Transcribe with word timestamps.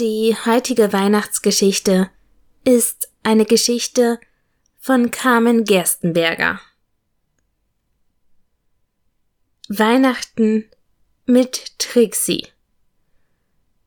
Die 0.00 0.36
heutige 0.44 0.92
Weihnachtsgeschichte 0.92 2.10
ist 2.64 3.08
eine 3.22 3.44
Geschichte 3.44 4.18
von 4.80 5.12
Carmen 5.12 5.62
Gerstenberger. 5.62 6.60
Weihnachten 9.68 10.68
mit 11.26 11.78
Trixie 11.78 12.48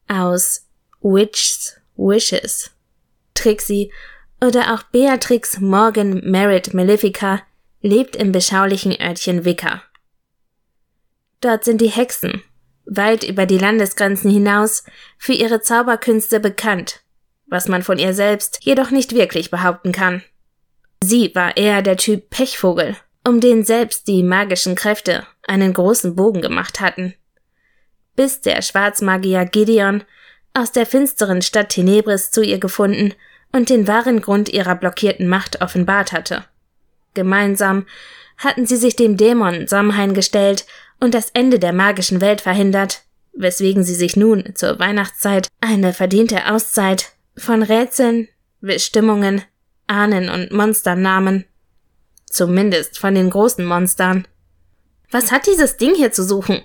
aus 0.07 0.65
Witch's 1.01 1.75
Wishes. 1.97 2.71
Trixie 3.33 3.91
oder 4.39 4.73
auch 4.73 4.83
Beatrix 4.83 5.59
Morgan 5.59 6.21
Merritt 6.21 6.73
Malefica 6.73 7.41
lebt 7.81 8.15
im 8.15 8.31
beschaulichen 8.31 8.97
Örtchen 8.97 9.43
Wicker. 9.43 9.83
Dort 11.41 11.65
sind 11.65 11.81
die 11.81 11.89
Hexen, 11.89 12.43
weit 12.87 13.23
über 13.23 13.45
die 13.45 13.57
Landesgrenzen 13.57 14.31
hinaus, 14.31 14.83
für 15.17 15.33
ihre 15.33 15.61
Zauberkünste 15.61 16.39
bekannt, 16.39 17.01
was 17.45 17.67
man 17.67 17.83
von 17.83 17.99
ihr 17.99 18.13
selbst 18.13 18.59
jedoch 18.61 18.91
nicht 18.91 19.13
wirklich 19.13 19.51
behaupten 19.51 19.91
kann. 19.91 20.23
Sie 21.03 21.33
war 21.35 21.57
eher 21.57 21.81
der 21.81 21.97
Typ 21.97 22.29
Pechvogel, 22.29 22.95
um 23.25 23.39
den 23.39 23.63
selbst 23.63 24.07
die 24.07 24.23
magischen 24.23 24.75
Kräfte 24.75 25.27
einen 25.47 25.73
großen 25.73 26.15
Bogen 26.15 26.41
gemacht 26.41 26.79
hatten. 26.79 27.13
Bis 28.15 28.41
der 28.41 28.61
Schwarzmagier 28.61 29.45
Gideon 29.45 30.03
aus 30.53 30.71
der 30.71 30.85
finsteren 30.85 31.41
Stadt 31.41 31.69
Tenebris 31.69 32.31
zu 32.31 32.41
ihr 32.41 32.57
gefunden 32.57 33.13
und 33.51 33.69
den 33.69 33.87
wahren 33.87 34.21
Grund 34.21 34.49
ihrer 34.49 34.75
blockierten 34.75 35.27
Macht 35.27 35.61
offenbart 35.61 36.11
hatte. 36.11 36.45
Gemeinsam 37.13 37.85
hatten 38.37 38.65
sie 38.65 38.77
sich 38.77 38.95
dem 38.95 39.17
Dämon 39.17 39.67
Samhain 39.67 40.13
gestellt 40.13 40.65
und 40.99 41.13
das 41.13 41.29
Ende 41.31 41.59
der 41.59 41.73
magischen 41.73 42.21
Welt 42.21 42.41
verhindert, 42.41 43.03
weswegen 43.33 43.83
sie 43.83 43.95
sich 43.95 44.15
nun 44.15 44.55
zur 44.55 44.79
Weihnachtszeit 44.79 45.47
eine 45.61 45.93
verdiente 45.93 46.51
Auszeit 46.51 47.11
von 47.35 47.63
Rätseln, 47.63 48.27
Bestimmungen, 48.61 49.43
Ahnen 49.87 50.29
und 50.29 50.51
Monstern 50.51 51.01
nahmen. 51.01 51.45
Zumindest 52.25 52.97
von 52.99 53.15
den 53.15 53.29
großen 53.29 53.65
Monstern. 53.65 54.27
Was 55.11 55.31
hat 55.31 55.47
dieses 55.47 55.77
Ding 55.77 55.95
hier 55.95 56.11
zu 56.11 56.23
suchen? 56.23 56.61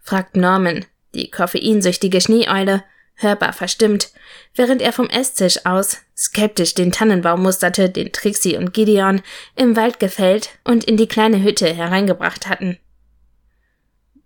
fragt 0.00 0.36
Norman, 0.36 0.84
die 1.14 1.30
koffeinsüchtige 1.30 2.20
Schneeeule, 2.20 2.82
hörbar 3.14 3.52
verstimmt, 3.52 4.12
während 4.54 4.82
er 4.82 4.92
vom 4.92 5.08
Esstisch 5.08 5.64
aus 5.64 5.98
skeptisch 6.16 6.74
den 6.74 6.92
Tannenbaum 6.92 7.42
musterte, 7.42 7.90
den 7.90 8.12
Trixie 8.12 8.56
und 8.56 8.72
Gideon 8.72 9.22
im 9.56 9.76
Wald 9.76 10.00
gefällt 10.00 10.50
und 10.64 10.84
in 10.84 10.96
die 10.96 11.08
kleine 11.08 11.42
Hütte 11.42 11.72
hereingebracht 11.72 12.48
hatten. 12.48 12.78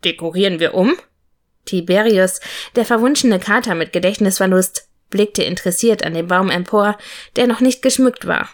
Dekorieren 0.05 0.61
wir 0.61 0.75
um? 0.75 0.97
Tiberius, 1.65 2.41
der 2.77 2.85
verwunschene 2.85 3.39
Kater 3.41 3.75
mit 3.75 3.93
Gedächtnisverlust, 3.93 4.89
blickte 5.11 5.43
interessiert 5.43 6.05
an 6.05 6.15
dem 6.15 6.29
Baum 6.29 6.51
empor, 6.51 6.99
der 7.37 7.47
noch 7.47 7.61
nicht 7.61 7.83
geschmückt 7.83 8.27
war. 8.27 8.49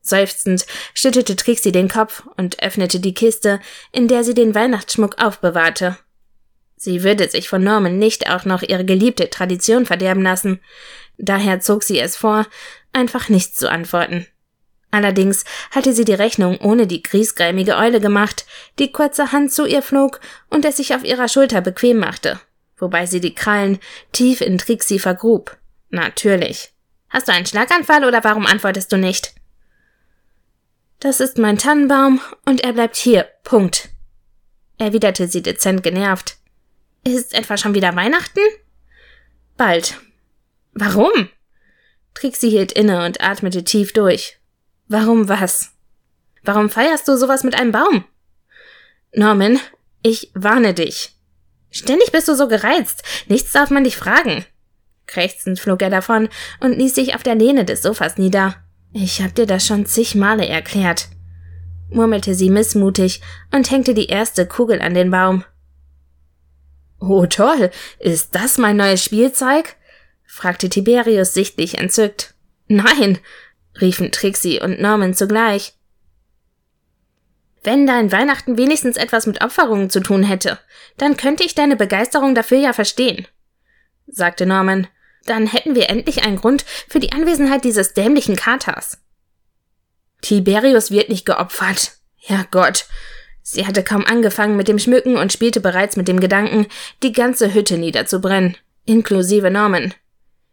Seufzend 0.00 0.66
schüttelte 0.92 1.34
Trixie 1.34 1.72
den 1.72 1.88
Kopf 1.88 2.24
und 2.36 2.62
öffnete 2.62 3.00
die 3.00 3.14
Kiste, 3.14 3.60
in 3.90 4.06
der 4.06 4.22
sie 4.22 4.34
den 4.34 4.54
Weihnachtsschmuck 4.54 5.18
aufbewahrte. 5.18 5.96
Sie 6.76 7.02
würde 7.02 7.28
sich 7.28 7.48
von 7.48 7.62
Norman 7.62 7.98
nicht 7.98 8.30
auch 8.30 8.44
noch 8.44 8.62
ihre 8.62 8.84
geliebte 8.84 9.30
Tradition 9.30 9.86
verderben 9.86 10.22
lassen, 10.22 10.60
daher 11.18 11.60
zog 11.60 11.82
sie 11.82 11.98
es 11.98 12.16
vor, 12.16 12.46
einfach 12.92 13.28
nichts 13.28 13.56
zu 13.56 13.70
antworten. 13.70 14.26
Allerdings 14.90 15.44
hatte 15.72 15.92
sie 15.92 16.04
die 16.04 16.14
Rechnung 16.14 16.58
ohne 16.58 16.86
die 16.86 17.02
griesgrämige 17.02 17.76
Eule 17.76 18.00
gemacht, 18.00 18.46
die 18.78 18.92
kurzerhand 18.92 19.52
zu 19.52 19.66
ihr 19.66 19.82
flog 19.82 20.20
und 20.50 20.64
es 20.64 20.76
sich 20.76 20.94
auf 20.94 21.02
ihrer 21.02 21.26
Schulter 21.26 21.60
bequem 21.60 21.98
machte, 21.98 22.38
wobei 22.76 23.06
sie 23.06 23.20
die 23.20 23.34
Krallen 23.34 23.80
tief 24.12 24.40
in 24.40 24.56
Trixie 24.56 25.00
vergrub. 25.00 25.56
Natürlich. 25.90 26.72
Hast 27.08 27.26
du 27.26 27.32
einen 27.32 27.46
Schlaganfall 27.46 28.04
oder 28.04 28.22
warum 28.22 28.46
antwortest 28.46 28.92
du 28.92 28.96
nicht? 28.96 29.34
Das 31.00 31.20
ist 31.20 31.38
mein 31.38 31.58
Tannenbaum 31.58 32.20
und 32.44 32.62
er 32.62 32.72
bleibt 32.72 32.96
hier. 32.96 33.26
Punkt. 33.42 33.88
Erwiderte 34.78 35.28
sie 35.28 35.42
dezent 35.42 35.82
genervt. 35.82 36.36
Ist 37.04 37.34
etwa 37.34 37.56
schon 37.56 37.74
wieder 37.74 37.94
Weihnachten? 37.94 38.40
Bald. 39.56 40.00
Warum? 40.72 41.28
Trixie 42.14 42.50
hielt 42.50 42.72
inne 42.72 43.04
und 43.04 43.20
atmete 43.20 43.64
tief 43.64 43.92
durch. 43.92 44.38
Warum 44.88 45.28
was? 45.28 45.72
Warum 46.42 46.70
feierst 46.70 47.06
du 47.08 47.16
sowas 47.16 47.44
mit 47.44 47.54
einem 47.54 47.72
Baum? 47.72 48.04
Norman, 49.12 49.60
ich 50.02 50.30
warne 50.34 50.74
dich. 50.74 51.12
Ständig 51.70 52.12
bist 52.12 52.28
du 52.28 52.34
so 52.34 52.48
gereizt. 52.48 53.02
Nichts 53.26 53.52
darf 53.52 53.70
man 53.70 53.84
dich 53.84 53.96
fragen. 53.96 54.44
Krächzend 55.06 55.60
flog 55.60 55.82
er 55.82 55.90
davon 55.90 56.28
und 56.60 56.78
ließ 56.78 56.94
sich 56.94 57.14
auf 57.14 57.22
der 57.22 57.34
Lehne 57.34 57.64
des 57.64 57.82
Sofas 57.82 58.16
nieder. 58.16 58.56
Ich 58.92 59.20
hab 59.20 59.34
dir 59.34 59.46
das 59.46 59.66
schon 59.66 59.86
zig 59.86 60.14
Male 60.14 60.46
erklärt, 60.46 61.08
murmelte 61.90 62.34
sie 62.34 62.48
missmutig 62.48 63.20
und 63.52 63.70
hängte 63.70 63.92
die 63.92 64.06
erste 64.06 64.46
Kugel 64.46 64.80
an 64.80 64.94
den 64.94 65.10
Baum. 65.10 65.44
Oh 67.06 67.26
toll, 67.26 67.70
ist 67.98 68.34
das 68.34 68.56
mein 68.56 68.76
neues 68.76 69.04
Spielzeug? 69.04 69.76
fragte 70.26 70.68
Tiberius 70.68 71.34
sichtlich 71.34 71.78
entzückt. 71.78 72.34
Nein, 72.66 73.18
riefen 73.80 74.10
Trixie 74.10 74.60
und 74.60 74.80
Norman 74.80 75.14
zugleich. 75.14 75.74
Wenn 77.62 77.86
dein 77.86 78.10
Weihnachten 78.10 78.56
wenigstens 78.56 78.96
etwas 78.96 79.26
mit 79.26 79.42
Opferungen 79.42 79.90
zu 79.90 80.00
tun 80.00 80.22
hätte, 80.22 80.58
dann 80.96 81.16
könnte 81.16 81.44
ich 81.44 81.54
deine 81.54 81.76
Begeisterung 81.76 82.34
dafür 82.34 82.58
ja 82.58 82.72
verstehen, 82.72 83.26
sagte 84.06 84.46
Norman. 84.46 84.86
Dann 85.26 85.46
hätten 85.46 85.74
wir 85.74 85.88
endlich 85.88 86.24
einen 86.24 86.36
Grund 86.36 86.66
für 86.88 87.00
die 87.00 87.12
Anwesenheit 87.12 87.64
dieses 87.64 87.94
dämlichen 87.94 88.36
Katers. 88.36 88.98
Tiberius 90.20 90.90
wird 90.90 91.08
nicht 91.08 91.24
geopfert. 91.24 91.92
Ja 92.18 92.44
Gott. 92.50 92.86
Sie 93.46 93.66
hatte 93.66 93.84
kaum 93.84 94.06
angefangen 94.06 94.56
mit 94.56 94.68
dem 94.68 94.78
Schmücken 94.78 95.16
und 95.18 95.30
spielte 95.30 95.60
bereits 95.60 95.96
mit 95.96 96.08
dem 96.08 96.18
Gedanken, 96.18 96.66
die 97.02 97.12
ganze 97.12 97.52
Hütte 97.52 97.76
niederzubrennen, 97.76 98.56
inklusive 98.86 99.50
Norman. 99.50 99.92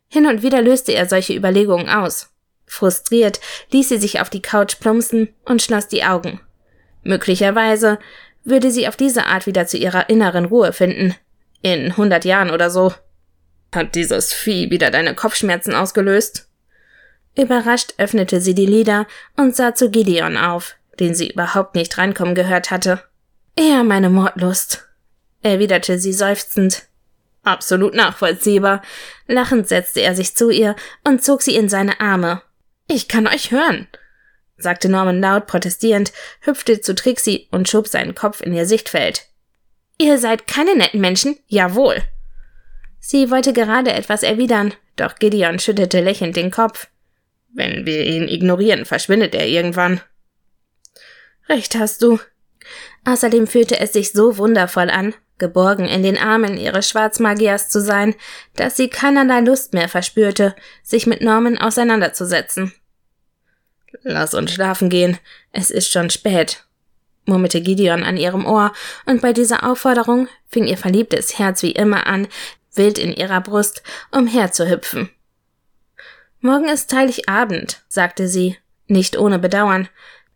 Hin 0.09 0.27
und 0.27 0.43
wieder 0.43 0.61
löste 0.61 0.91
er 0.91 1.07
solche 1.07 1.33
Überlegungen 1.33 1.87
aus. 1.87 2.29
Frustriert 2.65 3.39
ließ 3.71 3.87
sie 3.87 3.97
sich 3.97 4.19
auf 4.19 4.29
die 4.29 4.41
Couch 4.41 4.79
plumpsen 4.81 5.29
und 5.45 5.61
schloss 5.61 5.87
die 5.87 6.03
Augen. 6.03 6.41
Möglicherweise 7.01 7.97
würde 8.43 8.71
sie 8.71 8.89
auf 8.89 8.97
diese 8.97 9.25
Art 9.25 9.47
wieder 9.47 9.65
zu 9.67 9.77
ihrer 9.77 10.09
inneren 10.09 10.45
Ruhe 10.45 10.73
finden. 10.73 11.15
In 11.61 11.95
hundert 11.95 12.25
Jahren 12.25 12.49
oder 12.49 12.69
so. 12.69 12.93
Hat 13.73 13.95
dieses 13.95 14.33
Vieh 14.33 14.69
wieder 14.69 14.91
deine 14.91 15.15
Kopfschmerzen 15.15 15.73
ausgelöst? 15.73 16.49
Überrascht 17.37 17.93
öffnete 17.97 18.41
sie 18.41 18.53
die 18.53 18.65
Lider 18.65 19.07
und 19.37 19.55
sah 19.55 19.73
zu 19.73 19.89
Gideon 19.89 20.35
auf, 20.35 20.75
den 21.01 21.13
sie 21.13 21.31
überhaupt 21.31 21.75
nicht 21.75 21.97
reinkommen 21.97 22.35
gehört 22.35 22.71
hatte. 22.71 23.03
Eher 23.57 23.83
meine 23.83 24.09
Mordlust, 24.09 24.87
erwiderte 25.41 25.99
sie 25.99 26.13
seufzend. 26.13 26.83
Absolut 27.43 27.95
nachvollziehbar. 27.95 28.81
Lachend 29.27 29.67
setzte 29.67 30.01
er 30.01 30.15
sich 30.15 30.35
zu 30.35 30.51
ihr 30.51 30.75
und 31.03 31.23
zog 31.23 31.41
sie 31.41 31.55
in 31.55 31.67
seine 31.67 31.99
Arme, 31.99 32.41
ich 32.87 33.07
kann 33.07 33.25
euch 33.25 33.51
hören, 33.51 33.87
sagte 34.57 34.89
Norman 34.89 35.21
laut 35.21 35.47
protestierend, 35.47 36.11
hüpfte 36.41 36.81
zu 36.81 36.93
Trixie 36.93 37.47
und 37.49 37.69
schob 37.69 37.87
seinen 37.87 38.15
Kopf 38.15 38.41
in 38.41 38.53
ihr 38.53 38.65
Sichtfeld. 38.65 39.27
Ihr 39.97 40.17
seid 40.17 40.45
keine 40.45 40.75
netten 40.75 40.99
Menschen, 40.99 41.37
jawohl. 41.47 42.03
Sie 42.99 43.31
wollte 43.31 43.53
gerade 43.53 43.93
etwas 43.93 44.23
erwidern, 44.23 44.73
doch 44.97 45.15
Gideon 45.15 45.57
schüttelte 45.57 46.01
lächelnd 46.01 46.35
den 46.35 46.51
Kopf. 46.51 46.87
Wenn 47.53 47.85
wir 47.85 48.05
ihn 48.05 48.27
ignorieren, 48.27 48.85
verschwindet 48.85 49.33
er 49.35 49.47
irgendwann. 49.47 50.01
Recht 51.51 51.75
hast 51.75 52.01
du. 52.01 52.17
Außerdem 53.03 53.45
fühlte 53.45 53.77
es 53.77 53.91
sich 53.91 54.13
so 54.13 54.37
wundervoll 54.37 54.89
an, 54.89 55.13
geborgen 55.37 55.85
in 55.85 56.01
den 56.01 56.17
Armen 56.17 56.55
ihres 56.55 56.87
Schwarzmagiers 56.87 57.67
zu 57.67 57.81
sein, 57.81 58.15
dass 58.55 58.77
sie 58.77 58.87
keinerlei 58.87 59.41
Lust 59.41 59.73
mehr 59.73 59.89
verspürte, 59.89 60.55
sich 60.81 61.07
mit 61.07 61.19
Norman 61.19 61.57
auseinanderzusetzen. 61.57 62.71
Lass 64.03 64.33
uns 64.33 64.53
schlafen 64.53 64.89
gehen. 64.89 65.19
Es 65.51 65.71
ist 65.71 65.91
schon 65.91 66.09
spät, 66.09 66.63
murmelte 67.25 67.59
Gideon 67.59 68.03
an 68.03 68.15
ihrem 68.15 68.45
Ohr, 68.45 68.71
und 69.05 69.21
bei 69.21 69.33
dieser 69.33 69.69
Aufforderung 69.69 70.29
fing 70.47 70.67
ihr 70.67 70.77
verliebtes 70.77 71.37
Herz 71.37 71.63
wie 71.63 71.71
immer 71.71 72.07
an, 72.07 72.29
wild 72.75 72.97
in 72.97 73.11
ihrer 73.11 73.41
Brust 73.41 73.83
umherzuhüpfen. 74.11 75.09
Morgen 76.39 76.69
ist 76.69 76.93
Heiligabend, 76.93 77.83
sagte 77.89 78.29
sie, 78.29 78.55
nicht 78.87 79.17
ohne 79.17 79.37
Bedauern. 79.37 79.89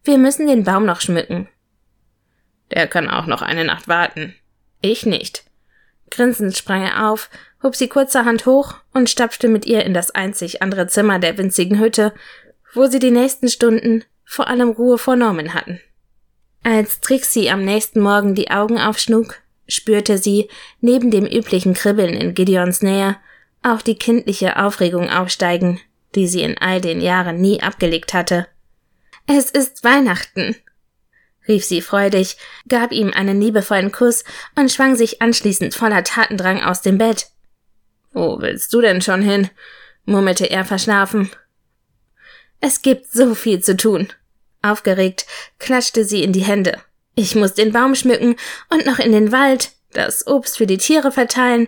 Wir 0.05 0.19
müssen 0.19 0.45
den 0.47 0.63
Baum 0.63 0.85
noch 0.85 1.01
schmücken. 1.01 1.47
Der 2.71 2.87
kann 2.87 3.09
auch 3.09 3.25
noch 3.25 3.41
eine 3.41 3.65
Nacht 3.65 3.87
warten. 3.87 4.35
Ich 4.81 5.05
nicht. 5.05 5.43
Grinsend 6.11 6.55
sprang 6.55 6.83
er 6.83 7.09
auf, 7.09 7.31
hob 7.63 7.75
sie 7.75 7.87
kurzerhand 7.87 8.45
hoch 8.45 8.75
und 8.93 9.09
stapfte 9.09 9.47
mit 9.47 9.65
ihr 9.65 9.83
in 9.83 9.95
das 9.95 10.11
einzig 10.11 10.61
andere 10.61 10.85
Zimmer 10.85 11.17
der 11.17 11.39
winzigen 11.39 11.79
Hütte, 11.79 12.13
wo 12.73 12.85
sie 12.85 12.99
die 12.99 13.09
nächsten 13.09 13.49
Stunden 13.49 14.03
vor 14.23 14.47
allem 14.47 14.69
Ruhe 14.69 14.99
vor 14.99 15.15
Norman 15.15 15.55
hatten. 15.55 15.81
Als 16.63 17.01
Trixie 17.01 17.49
am 17.49 17.65
nächsten 17.65 17.99
Morgen 17.99 18.35
die 18.35 18.51
Augen 18.51 18.77
aufschlug, 18.77 19.41
spürte 19.67 20.19
sie, 20.19 20.49
neben 20.81 21.09
dem 21.09 21.25
üblichen 21.25 21.73
Kribbeln 21.73 22.13
in 22.13 22.35
Gideons 22.35 22.83
Nähe, 22.83 23.17
auch 23.63 23.81
die 23.81 23.95
kindliche 23.95 24.61
Aufregung 24.63 25.09
aufsteigen, 25.09 25.79
die 26.13 26.27
sie 26.27 26.41
in 26.41 26.59
all 26.59 26.79
den 26.79 27.01
Jahren 27.01 27.41
nie 27.41 27.63
abgelegt 27.63 28.13
hatte. 28.13 28.47
Es 29.27 29.49
ist 29.49 29.83
Weihnachten, 29.83 30.55
rief 31.47 31.65
sie 31.65 31.81
freudig, 31.81 32.37
gab 32.67 32.91
ihm 32.91 33.11
einen 33.11 33.41
liebevollen 33.41 33.91
Kuss 33.91 34.23
und 34.55 34.71
schwang 34.71 34.95
sich 34.95 35.21
anschließend 35.21 35.73
voller 35.73 36.03
Tatendrang 36.03 36.61
aus 36.61 36.83
dem 36.83 36.99
Bett. 36.99 37.27
Wo 38.13 38.39
willst 38.39 38.71
du 38.73 38.81
denn 38.81 39.01
schon 39.01 39.21
hin? 39.21 39.49
murmelte 40.05 40.45
er 40.45 40.63
verschlafen. 40.63 41.31
Es 42.61 42.83
gibt 42.83 43.11
so 43.11 43.33
viel 43.33 43.61
zu 43.61 43.75
tun. 43.75 44.13
Aufgeregt 44.61 45.25
klatschte 45.57 46.05
sie 46.05 46.23
in 46.23 46.31
die 46.31 46.43
Hände. 46.43 46.79
Ich 47.15 47.35
muss 47.35 47.53
den 47.53 47.71
Baum 47.71 47.95
schmücken 47.95 48.35
und 48.69 48.85
noch 48.85 48.99
in 48.99 49.11
den 49.11 49.31
Wald, 49.31 49.71
das 49.91 50.27
Obst 50.27 50.57
für 50.57 50.67
die 50.67 50.77
Tiere 50.77 51.11
verteilen. 51.11 51.67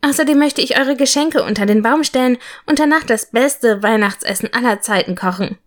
Außerdem 0.00 0.38
möchte 0.38 0.62
ich 0.62 0.78
eure 0.78 0.96
Geschenke 0.96 1.42
unter 1.42 1.66
den 1.66 1.82
Baum 1.82 2.04
stellen 2.04 2.38
und 2.64 2.78
danach 2.78 3.04
das 3.04 3.30
beste 3.30 3.82
Weihnachtsessen 3.82 4.52
aller 4.54 4.80
Zeiten 4.80 5.14
kochen. 5.14 5.58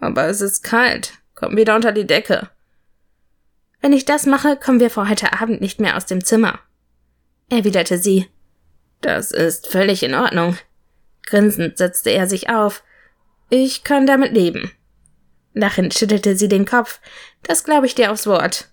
Aber 0.00 0.26
es 0.26 0.40
ist 0.40 0.62
kalt. 0.62 1.12
Komm 1.34 1.56
wieder 1.56 1.76
unter 1.76 1.92
die 1.92 2.06
Decke. 2.06 2.50
Wenn 3.80 3.92
ich 3.92 4.04
das 4.04 4.26
mache, 4.26 4.56
kommen 4.56 4.80
wir 4.80 4.90
vor 4.90 5.08
heute 5.08 5.32
Abend 5.40 5.60
nicht 5.60 5.80
mehr 5.80 5.96
aus 5.96 6.06
dem 6.06 6.24
Zimmer, 6.24 6.58
erwiderte 7.48 7.98
sie. 7.98 8.26
Das 9.00 9.30
ist 9.30 9.66
völlig 9.68 10.02
in 10.02 10.14
Ordnung. 10.14 10.58
Grinsend 11.24 11.78
setzte 11.78 12.10
er 12.10 12.26
sich 12.26 12.50
auf. 12.50 12.82
Ich 13.48 13.84
kann 13.84 14.06
damit 14.06 14.32
leben. 14.32 14.70
Lachend 15.54 15.94
schüttelte 15.94 16.36
sie 16.36 16.48
den 16.48 16.66
Kopf. 16.66 17.00
Das 17.42 17.64
glaube 17.64 17.86
ich 17.86 17.94
dir 17.94 18.12
aufs 18.12 18.26
Wort. 18.26 18.68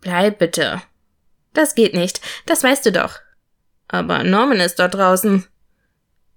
Bleib 0.00 0.38
bitte. 0.38 0.82
Das 1.52 1.74
geht 1.74 1.94
nicht, 1.94 2.20
das 2.46 2.64
weißt 2.64 2.86
du 2.86 2.92
doch. 2.92 3.20
Aber 3.88 4.24
Norman 4.24 4.60
ist 4.60 4.78
dort 4.78 4.94
draußen. 4.94 5.46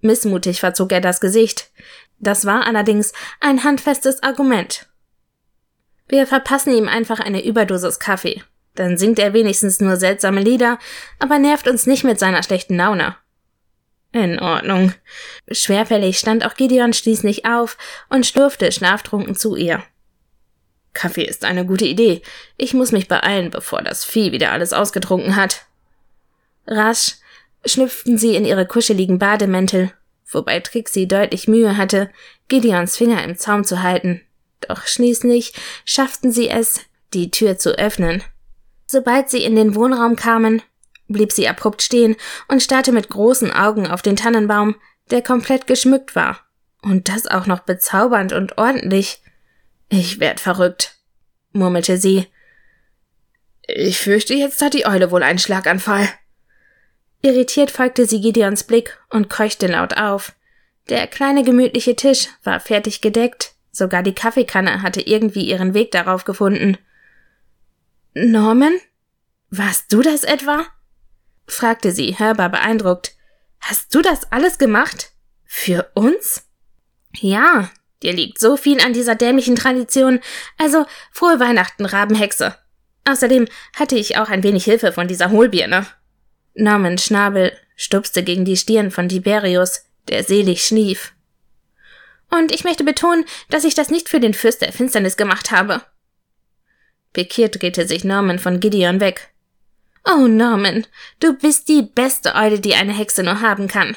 Missmutig 0.00 0.60
verzog 0.60 0.92
er 0.92 1.00
das 1.00 1.20
Gesicht. 1.20 1.70
Das 2.18 2.44
war 2.44 2.66
allerdings 2.66 3.12
ein 3.40 3.64
handfestes 3.64 4.22
Argument. 4.22 4.86
Wir 6.08 6.26
verpassen 6.26 6.72
ihm 6.72 6.88
einfach 6.88 7.20
eine 7.20 7.44
Überdosis 7.44 7.98
Kaffee. 7.98 8.42
Dann 8.74 8.96
singt 8.96 9.18
er 9.18 9.32
wenigstens 9.32 9.80
nur 9.80 9.96
seltsame 9.96 10.40
Lieder, 10.40 10.78
aber 11.18 11.38
nervt 11.38 11.66
uns 11.66 11.86
nicht 11.86 12.04
mit 12.04 12.18
seiner 12.18 12.42
schlechten 12.42 12.76
Laune. 12.76 13.16
In 14.12 14.38
Ordnung. 14.38 14.92
Schwerfällig 15.50 16.18
stand 16.18 16.44
auch 16.44 16.54
Gideon 16.54 16.92
schließlich 16.92 17.44
auf 17.44 17.76
und 18.08 18.24
schlurfte 18.24 18.70
schlaftrunken 18.70 19.34
zu 19.34 19.56
ihr. 19.56 19.82
Kaffee 20.94 21.24
ist 21.24 21.44
eine 21.44 21.66
gute 21.66 21.84
Idee. 21.84 22.22
Ich 22.56 22.72
muss 22.72 22.92
mich 22.92 23.08
beeilen, 23.08 23.50
bevor 23.50 23.82
das 23.82 24.04
Vieh 24.04 24.32
wieder 24.32 24.52
alles 24.52 24.72
ausgetrunken 24.72 25.36
hat. 25.36 25.66
Rasch 26.66 27.16
schlüpften 27.64 28.16
sie 28.16 28.36
in 28.36 28.44
ihre 28.44 28.66
kuscheligen 28.66 29.18
Bademäntel, 29.18 29.92
wobei 30.30 30.60
Trixie 30.60 31.08
deutlich 31.08 31.48
Mühe 31.48 31.76
hatte, 31.76 32.10
Gideons 32.48 32.96
Finger 32.96 33.22
im 33.24 33.36
Zaum 33.36 33.64
zu 33.64 33.82
halten. 33.82 34.22
Doch 34.66 34.86
schließlich 34.86 35.52
schafften 35.84 36.32
sie 36.32 36.48
es, 36.48 36.80
die 37.12 37.30
Tür 37.30 37.58
zu 37.58 37.78
öffnen. 37.78 38.22
Sobald 38.86 39.30
sie 39.30 39.42
in 39.42 39.56
den 39.56 39.74
Wohnraum 39.74 40.16
kamen, 40.16 40.62
blieb 41.08 41.32
sie 41.32 41.48
abrupt 41.48 41.82
stehen 41.82 42.16
und 42.48 42.62
starrte 42.62 42.92
mit 42.92 43.08
großen 43.08 43.52
Augen 43.52 43.86
auf 43.86 44.02
den 44.02 44.16
Tannenbaum, 44.16 44.76
der 45.10 45.22
komplett 45.22 45.66
geschmückt 45.66 46.14
war. 46.16 46.40
Und 46.82 47.08
das 47.08 47.26
auch 47.26 47.46
noch 47.46 47.60
bezaubernd 47.60 48.32
und 48.32 48.58
ordentlich. 48.58 49.22
Ich 49.88 50.20
werd 50.20 50.40
verrückt, 50.40 50.96
murmelte 51.52 51.98
sie. 51.98 52.26
Ich 53.66 53.98
fürchte, 53.98 54.34
jetzt 54.34 54.62
hat 54.62 54.74
die 54.74 54.86
Eule 54.86 55.10
wohl 55.10 55.22
einen 55.22 55.38
Schlaganfall. 55.38 56.08
Irritiert 57.26 57.72
folgte 57.72 58.06
sie 58.06 58.20
Gideons 58.20 58.62
Blick 58.62 59.00
und 59.10 59.28
keuchte 59.28 59.66
laut 59.66 59.96
auf. 59.96 60.36
Der 60.88 61.08
kleine 61.08 61.42
gemütliche 61.42 61.96
Tisch 61.96 62.28
war 62.44 62.60
fertig 62.60 63.00
gedeckt, 63.00 63.56
sogar 63.72 64.04
die 64.04 64.14
Kaffeekanne 64.14 64.80
hatte 64.80 65.00
irgendwie 65.00 65.40
ihren 65.40 65.74
Weg 65.74 65.90
darauf 65.90 66.22
gefunden. 66.22 66.78
Norman? 68.14 68.74
Warst 69.50 69.92
du 69.92 70.02
das 70.02 70.22
etwa? 70.22 70.66
fragte 71.48 71.90
sie, 71.90 72.16
hörbar 72.16 72.48
beeindruckt. 72.48 73.16
Hast 73.58 73.92
du 73.92 74.02
das 74.02 74.30
alles 74.30 74.58
gemacht? 74.58 75.10
Für 75.44 75.90
uns? 75.94 76.46
Ja, 77.12 77.70
dir 78.04 78.12
liegt 78.12 78.38
so 78.38 78.56
viel 78.56 78.80
an 78.80 78.92
dieser 78.92 79.16
dämlichen 79.16 79.56
Tradition. 79.56 80.20
Also, 80.58 80.86
frohe 81.10 81.40
Weihnachten, 81.40 81.86
Rabenhexe. 81.86 82.54
Außerdem 83.04 83.48
hatte 83.74 83.96
ich 83.96 84.16
auch 84.16 84.28
ein 84.28 84.44
wenig 84.44 84.62
Hilfe 84.64 84.92
von 84.92 85.08
dieser 85.08 85.32
Hohlbirne. 85.32 85.88
Norman 86.56 86.98
Schnabel 86.98 87.52
stupste 87.76 88.22
gegen 88.22 88.44
die 88.44 88.56
Stirn 88.56 88.90
von 88.90 89.08
Tiberius, 89.08 89.84
der 90.08 90.24
selig 90.24 90.64
schlief. 90.64 91.12
Und 92.30 92.52
ich 92.52 92.64
möchte 92.64 92.82
betonen, 92.82 93.24
dass 93.50 93.64
ich 93.64 93.74
das 93.74 93.90
nicht 93.90 94.08
für 94.08 94.20
den 94.20 94.34
Fürst 94.34 94.62
der 94.62 94.72
Finsternis 94.72 95.16
gemacht 95.16 95.50
habe. 95.50 95.82
Pikiert 97.12 97.60
drehte 97.62 97.86
sich 97.86 98.04
Norman 98.04 98.38
von 98.38 98.60
Gideon 98.60 99.00
weg. 99.00 99.30
Oh, 100.04 100.26
Norman, 100.26 100.86
du 101.20 101.34
bist 101.34 101.68
die 101.68 101.82
beste 101.82 102.34
Eule, 102.34 102.60
die 102.60 102.74
eine 102.74 102.92
Hexe 102.92 103.22
nur 103.22 103.40
haben 103.40 103.68
kann, 103.68 103.96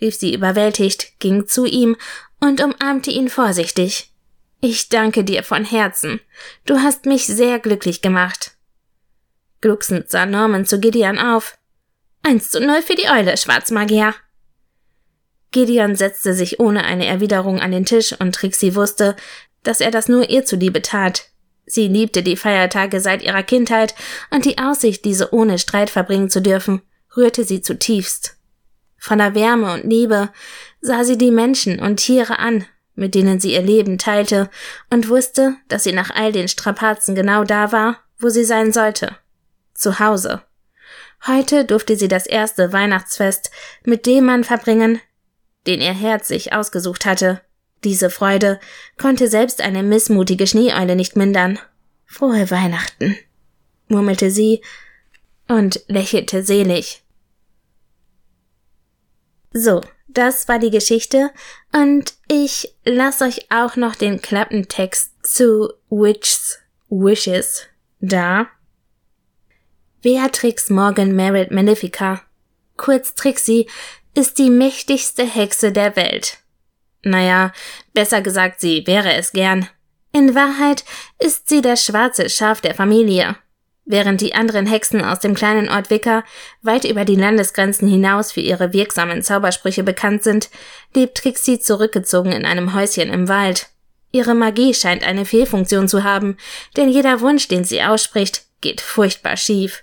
rief 0.00 0.14
sie 0.14 0.34
überwältigt, 0.34 1.18
ging 1.20 1.46
zu 1.46 1.66
ihm 1.66 1.96
und 2.40 2.62
umarmte 2.62 3.10
ihn 3.10 3.28
vorsichtig. 3.28 4.10
Ich 4.60 4.88
danke 4.88 5.24
dir 5.24 5.42
von 5.42 5.64
Herzen. 5.64 6.20
Du 6.64 6.78
hast 6.78 7.04
mich 7.04 7.26
sehr 7.26 7.58
glücklich 7.58 8.00
gemacht. 8.00 8.52
Glucksend 9.60 10.10
sah 10.10 10.24
Norman 10.24 10.64
zu 10.64 10.80
Gideon 10.80 11.18
auf. 11.18 11.58
Eins 12.26 12.50
zu 12.50 12.58
null 12.58 12.80
für 12.80 12.94
die 12.94 13.10
Eule, 13.10 13.36
Schwarzmagier. 13.36 14.14
Gideon 15.50 15.94
setzte 15.94 16.32
sich 16.32 16.58
ohne 16.58 16.82
eine 16.82 17.04
Erwiderung 17.04 17.60
an 17.60 17.70
den 17.70 17.84
Tisch 17.84 18.18
und 18.18 18.34
Trixie 18.34 18.74
wusste, 18.74 19.14
dass 19.62 19.82
er 19.82 19.90
das 19.90 20.08
nur 20.08 20.30
ihr 20.30 20.46
zuliebe 20.46 20.80
tat. 20.80 21.28
Sie 21.66 21.86
liebte 21.86 22.22
die 22.22 22.36
Feiertage 22.36 23.00
seit 23.00 23.22
ihrer 23.22 23.42
Kindheit 23.42 23.94
und 24.30 24.46
die 24.46 24.56
Aussicht, 24.56 25.04
diese 25.04 25.34
ohne 25.34 25.58
Streit 25.58 25.90
verbringen 25.90 26.30
zu 26.30 26.40
dürfen, 26.40 26.80
rührte 27.14 27.44
sie 27.44 27.60
zutiefst. 27.60 28.38
Voller 28.96 29.34
Wärme 29.34 29.74
und 29.74 29.84
Liebe 29.84 30.30
sah 30.80 31.04
sie 31.04 31.18
die 31.18 31.30
Menschen 31.30 31.78
und 31.78 31.98
Tiere 31.98 32.38
an, 32.38 32.64
mit 32.94 33.14
denen 33.14 33.38
sie 33.38 33.52
ihr 33.52 33.62
Leben 33.62 33.98
teilte, 33.98 34.48
und 34.88 35.10
wusste, 35.10 35.56
dass 35.68 35.84
sie 35.84 35.92
nach 35.92 36.10
all 36.10 36.32
den 36.32 36.48
Strapazen 36.48 37.14
genau 37.14 37.44
da 37.44 37.70
war, 37.70 37.98
wo 38.18 38.30
sie 38.30 38.44
sein 38.44 38.72
sollte. 38.72 39.14
Zu 39.74 39.98
Hause. 39.98 40.42
Heute 41.26 41.64
durfte 41.64 41.96
sie 41.96 42.08
das 42.08 42.26
erste 42.26 42.72
Weihnachtsfest 42.72 43.50
mit 43.84 44.06
dem 44.06 44.26
Mann 44.26 44.44
verbringen, 44.44 45.00
den 45.66 45.80
ihr 45.80 45.94
Herz 45.94 46.28
sich 46.28 46.52
ausgesucht 46.52 47.06
hatte, 47.06 47.40
diese 47.84 48.08
Freude 48.08 48.58
konnte 48.96 49.28
selbst 49.28 49.60
eine 49.60 49.82
missmutige 49.82 50.46
Schneeeule 50.46 50.96
nicht 50.96 51.16
mindern. 51.16 51.58
Frohe 52.06 52.50
Weihnachten, 52.50 53.16
murmelte 53.88 54.30
sie 54.30 54.62
und 55.48 55.84
lächelte 55.86 56.42
selig. 56.42 57.02
So, 59.52 59.82
das 60.08 60.48
war 60.48 60.58
die 60.58 60.70
Geschichte 60.70 61.30
und 61.72 62.14
ich 62.28 62.74
lasse 62.84 63.24
euch 63.24 63.50
auch 63.50 63.76
noch 63.76 63.94
den 63.94 64.22
Klappentext 64.22 65.12
zu 65.22 65.70
Witch's 65.90 66.58
Wishes 66.88 67.66
da. 68.00 68.48
Beatrix 70.04 70.68
Morgan 70.68 71.16
Merritt 71.16 71.50
Malefica, 71.50 72.20
kurz 72.76 73.14
Trixie, 73.14 73.70
ist 74.14 74.36
die 74.36 74.50
mächtigste 74.50 75.24
Hexe 75.24 75.72
der 75.72 75.96
Welt. 75.96 76.40
Naja, 77.04 77.54
besser 77.94 78.20
gesagt, 78.20 78.60
sie 78.60 78.86
wäre 78.86 79.14
es 79.14 79.32
gern. 79.32 79.66
In 80.12 80.34
Wahrheit 80.34 80.84
ist 81.18 81.48
sie 81.48 81.62
das 81.62 81.82
schwarze 81.82 82.28
Schaf 82.28 82.60
der 82.60 82.74
Familie. 82.74 83.36
Während 83.86 84.20
die 84.20 84.34
anderen 84.34 84.66
Hexen 84.66 85.02
aus 85.02 85.20
dem 85.20 85.34
kleinen 85.34 85.70
Ort 85.70 85.88
Wicker 85.88 86.22
weit 86.60 86.84
über 86.84 87.06
die 87.06 87.16
Landesgrenzen 87.16 87.88
hinaus 87.88 88.30
für 88.30 88.40
ihre 88.40 88.74
wirksamen 88.74 89.22
Zaubersprüche 89.22 89.84
bekannt 89.84 90.22
sind, 90.22 90.50
lebt 90.94 91.16
Trixie 91.16 91.60
zurückgezogen 91.60 92.32
in 92.32 92.44
einem 92.44 92.74
Häuschen 92.74 93.10
im 93.10 93.26
Wald. 93.28 93.68
Ihre 94.12 94.34
Magie 94.34 94.74
scheint 94.74 95.02
eine 95.02 95.24
Fehlfunktion 95.24 95.88
zu 95.88 96.04
haben, 96.04 96.36
denn 96.76 96.90
jeder 96.90 97.22
Wunsch, 97.22 97.48
den 97.48 97.64
sie 97.64 97.82
ausspricht, 97.82 98.42
geht 98.60 98.82
furchtbar 98.82 99.38
schief. 99.38 99.82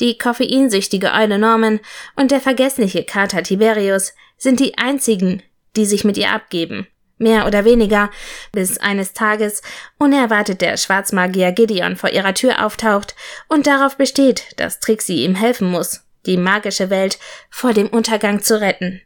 Die 0.00 0.16
koffeinsüchtige 0.16 1.12
Eule 1.12 1.38
Norman 1.38 1.80
und 2.16 2.30
der 2.30 2.40
vergessliche 2.40 3.04
Kater 3.04 3.42
Tiberius 3.42 4.14
sind 4.38 4.58
die 4.58 4.78
einzigen, 4.78 5.42
die 5.76 5.84
sich 5.84 6.04
mit 6.04 6.16
ihr 6.16 6.30
abgeben. 6.30 6.86
Mehr 7.18 7.46
oder 7.46 7.66
weniger, 7.66 8.10
bis 8.50 8.78
eines 8.78 9.12
Tages 9.12 9.60
unerwartet 9.98 10.62
der 10.62 10.78
Schwarzmagier 10.78 11.52
Gideon 11.52 11.96
vor 11.96 12.10
ihrer 12.10 12.32
Tür 12.32 12.64
auftaucht 12.64 13.14
und 13.48 13.66
darauf 13.66 13.98
besteht, 13.98 14.46
dass 14.56 14.80
Trixie 14.80 15.24
ihm 15.24 15.34
helfen 15.34 15.70
muss, 15.70 16.00
die 16.24 16.38
magische 16.38 16.88
Welt 16.88 17.18
vor 17.50 17.74
dem 17.74 17.88
Untergang 17.88 18.40
zu 18.40 18.58
retten. 18.58 19.02